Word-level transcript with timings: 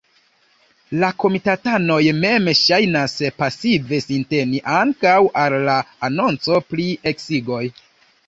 La 1.01 1.09
komitatanoj 1.23 1.97
mem 2.21 2.47
ŝajnas 2.59 3.13
pasive 3.41 3.99
sinteni 4.05 4.63
ankaŭ 4.77 5.15
al 5.43 5.57
la 5.69 5.75
anonco 6.09 6.57
pri 6.73 6.89
eksigoj. 7.13 7.63